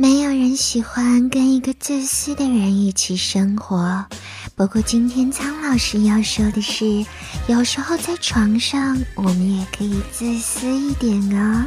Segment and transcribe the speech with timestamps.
[0.00, 4.06] 没有人喜欢跟一个自私的人一起生活。
[4.54, 7.04] 不过今天苍老师要说的是，
[7.48, 11.66] 有时候在床上我们也可以自私一点哦。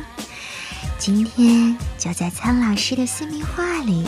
[0.98, 4.06] 今天就在苍老师的私密话里，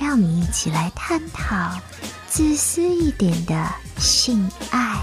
[0.00, 1.78] 让我们一起来探讨
[2.26, 4.96] 自私一点的性爱。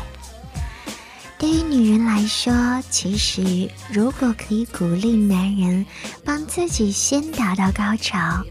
[1.39, 5.85] 对于女人来说，其实如果可以鼓励男人
[6.25, 8.43] 帮自己先达到高潮，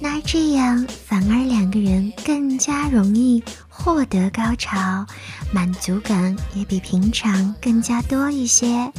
[0.00, 5.06] 那这样反而两个人更加容易获得高潮，
[5.52, 8.92] 满足感也比平常更加多一些。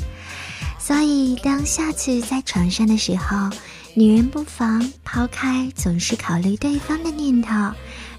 [0.80, 3.50] 所以，当下次在床上的时候，
[3.96, 7.54] 女人不妨抛开总是考虑对方的念头，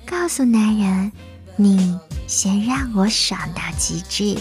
[0.04, 1.10] 告诉男人
[1.56, 4.38] ：“你先让我爽到极致。”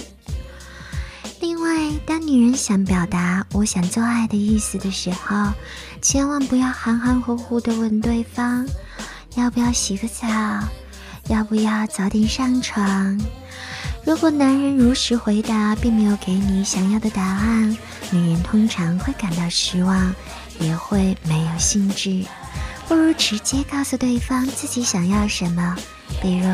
[1.66, 5.52] 另外，当女人想表达“我想做爱”的意思的时候，
[5.99, 8.67] 千万不要含含糊糊的问对方
[9.33, 10.27] 要不要洗个澡，
[11.27, 13.19] 要不要早点上床。
[14.05, 17.75] 如果男人如实回答，并没有给你想要的答案，
[18.11, 20.13] 女人通常会感到失望，
[20.59, 22.23] 也会没有兴致。
[22.88, 25.75] 不如直接告诉对方自己想要什么，
[26.21, 26.47] 比如：“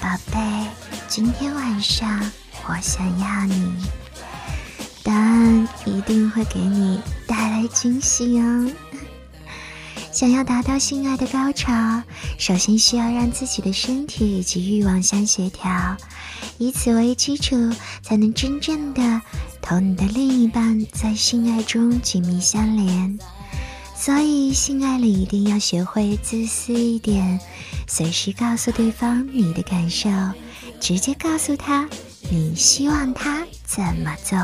[0.00, 0.38] 宝贝，
[1.08, 2.20] 今天晚上。”
[2.68, 3.74] 我想要你，
[5.02, 8.70] 答案一定会给你带来惊喜哦。
[10.12, 12.02] 想要达到性爱的高潮，
[12.38, 15.96] 首先需要让自己的身体以及欲望相协调，
[16.58, 17.56] 以此为基础，
[18.02, 19.22] 才能真正的
[19.62, 23.18] 同你的另一半在性爱中紧密相连。
[23.96, 27.40] 所以，性爱里一定要学会自私一点，
[27.86, 30.10] 随时告诉对方你的感受，
[30.78, 31.88] 直接告诉他。
[32.30, 34.38] 你希望他怎么做？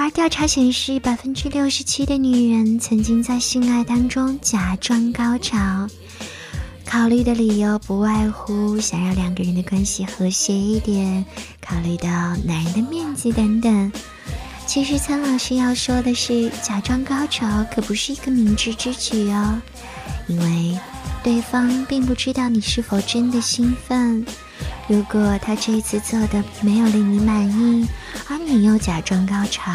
[0.00, 5.88] 而调查显示，百分之六十七的女人曾经在性爱当中假装高潮，
[6.86, 11.26] 考虑的理由不外乎想要两个人的关系和谐一点，
[11.60, 12.08] 考虑到
[12.44, 13.92] 男人的面子等等。
[14.68, 19.60] 其实，苍老师要说的是，假装高潮可不是一个明智之举哦，
[20.28, 20.78] 因为
[21.24, 24.24] 对方并不知道你是否真的兴奋。
[24.88, 27.86] 如果他这一次做的没有令你满意，
[28.26, 29.70] 而你又假装高潮，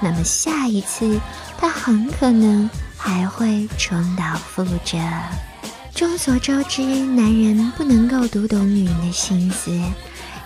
[0.00, 1.20] 那么下一次
[1.58, 4.22] 他很可能还会重蹈
[4.54, 4.96] 覆辙。
[5.92, 9.70] 众所周知，男人不能够读懂女人的心思，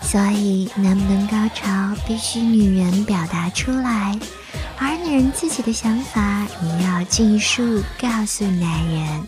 [0.01, 4.19] 所以能不能高潮必须女人表达出来，
[4.79, 9.25] 而女人自己的想法也要尽数告诉男人。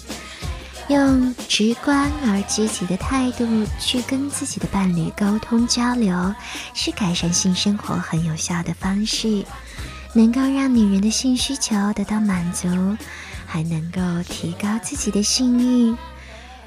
[0.88, 3.46] 用直观而积极的态度
[3.78, 6.34] 去跟自己的伴侣沟通交流，
[6.72, 9.44] 是改善性生活很有效的方式，
[10.14, 12.68] 能够让女人的性需求得到满足，
[13.46, 14.00] 还能够
[14.30, 15.94] 提高自己的性欲。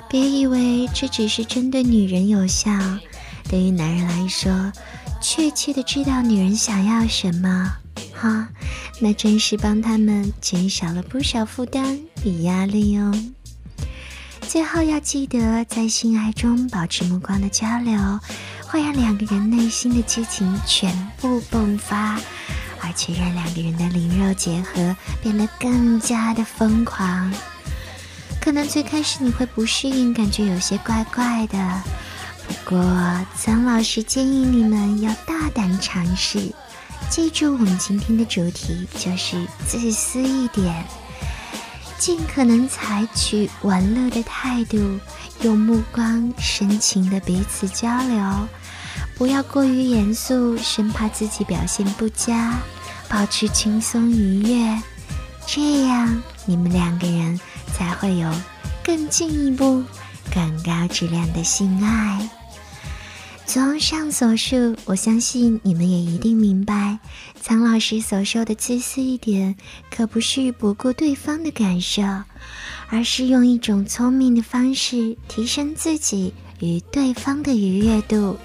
[0.07, 2.71] 别以为这只是针对女人有效，
[3.49, 4.71] 对于男人来说，
[5.19, 7.73] 确切的知道女人想要什么，
[8.13, 8.47] 哈，
[8.99, 13.11] 那真是帮他们减少了不少负担与压力哦。
[14.51, 18.19] 最后要记得，在性爱中保持目光的交流，
[18.67, 22.19] 会让两个人内心的激情全部迸发，
[22.81, 27.33] 而且让两个人的灵肉结合变得更加的疯狂。
[28.41, 31.81] 可能最开始你会不适应，感觉有些怪怪的。
[32.45, 36.53] 不过，曾老师建议你们要大胆尝试。
[37.09, 40.83] 记住，我们今天的主题就是自私一点。
[42.01, 44.99] 尽可能采取玩乐的态度，
[45.43, 48.47] 用目光深情的彼此交流，
[49.15, 52.57] 不要过于严肃，生怕自己表现不佳，
[53.07, 54.81] 保持轻松愉悦，
[55.45, 57.39] 这样你们两个人
[57.71, 58.27] 才会有
[58.83, 59.83] 更进一步、
[60.33, 62.27] 更高质量的性爱。
[63.51, 66.97] 综上所述，我相信你们也一定明白，
[67.41, 69.57] 苍老师所说的自私一点，
[69.93, 72.01] 可不是不顾对方的感受，
[72.87, 78.37] 而是用一种聪明的方式提升自己与对方的愉悦度。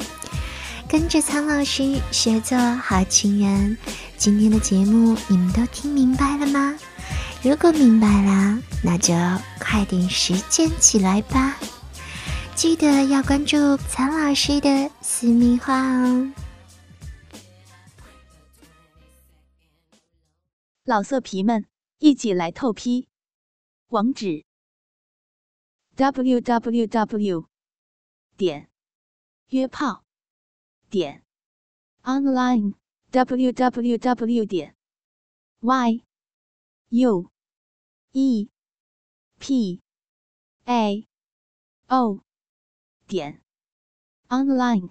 [0.88, 3.79] 跟着苍老师学做好情人，
[4.19, 6.75] 今天的节目你们都听明白了吗？
[7.44, 9.14] 如果明白了，那就
[9.61, 11.56] 快点实践起来吧！
[12.56, 16.32] 记得要关注苍老师的私密话哦。
[20.85, 21.67] 老色皮们，
[21.99, 23.08] 一起来透批！
[23.88, 24.47] 网址
[25.97, 27.47] ：w w w
[28.38, 28.70] 点
[29.49, 30.06] 约炮
[30.88, 31.23] 点
[32.05, 32.73] online
[33.11, 34.75] w w w 点
[35.61, 36.03] y
[36.88, 37.31] u
[38.12, 38.49] e
[39.38, 39.82] p
[40.64, 41.06] a
[41.88, 42.25] o
[43.06, 43.41] 点
[44.29, 44.91] online。